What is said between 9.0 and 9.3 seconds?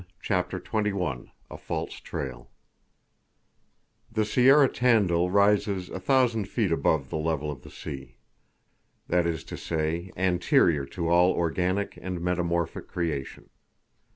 It is a primordial chain that